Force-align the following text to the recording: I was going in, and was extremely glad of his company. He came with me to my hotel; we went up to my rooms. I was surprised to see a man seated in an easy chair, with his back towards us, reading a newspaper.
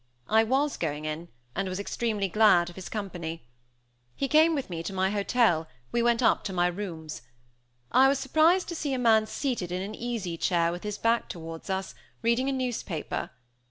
I 0.29 0.43
was 0.43 0.77
going 0.77 1.05
in, 1.05 1.27
and 1.55 1.67
was 1.69 1.79
extremely 1.79 2.27
glad 2.27 2.71
of 2.71 2.75
his 2.75 2.89
company. 2.89 3.45
He 4.15 4.27
came 4.27 4.55
with 4.55 4.67
me 4.67 4.81
to 4.81 4.91
my 4.93 5.11
hotel; 5.11 5.67
we 5.91 6.01
went 6.01 6.23
up 6.23 6.43
to 6.45 6.53
my 6.53 6.65
rooms. 6.65 7.21
I 7.91 8.07
was 8.07 8.17
surprised 8.17 8.67
to 8.69 8.75
see 8.75 8.93
a 8.93 8.97
man 8.97 9.27
seated 9.27 9.71
in 9.71 9.83
an 9.83 9.93
easy 9.93 10.37
chair, 10.37 10.71
with 10.71 10.81
his 10.81 10.97
back 10.97 11.29
towards 11.29 11.69
us, 11.69 11.93
reading 12.23 12.49
a 12.49 12.51
newspaper. 12.51 13.29